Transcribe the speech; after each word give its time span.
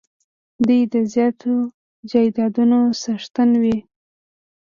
دوی 0.67 0.81
د 0.93 0.95
زیاتو 1.13 1.53
جایدادونو 2.11 2.79
څښتنان 3.01 3.51
وي. 3.61 3.77